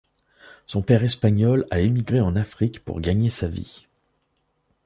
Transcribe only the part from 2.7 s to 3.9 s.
pour gagner sa vie.